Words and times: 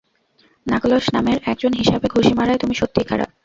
Knuckles 0.67 1.05
নামের 1.15 1.37
একজন 1.43 1.71
হিসাবে 1.73 2.07
ঘুষি 2.13 2.33
মারায় 2.33 2.61
তুমি 2.61 2.73
সত্যিই 2.75 3.07
খারাপ। 3.09 3.29